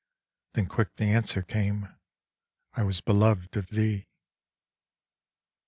Then 0.55 0.65
quick 0.65 0.95
the 0.95 1.05
answer 1.05 1.43
came, 1.43 1.95
"I 2.73 2.81
was 2.81 3.01
beloved 3.01 3.55
of 3.55 3.67
thee." 3.67 4.07